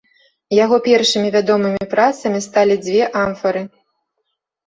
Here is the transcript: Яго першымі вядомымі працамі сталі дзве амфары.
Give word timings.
Яго 0.63 0.77
першымі 0.87 1.29
вядомымі 1.35 1.87
працамі 1.93 2.39
сталі 2.47 2.77
дзве 2.85 3.03
амфары. 3.25 3.61